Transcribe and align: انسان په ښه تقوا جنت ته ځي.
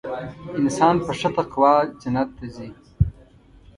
انسان 0.59 0.95
په 1.05 1.11
ښه 1.19 1.29
تقوا 1.35 1.73
جنت 2.01 2.29
ته 2.37 2.45
ځي. 2.55 2.69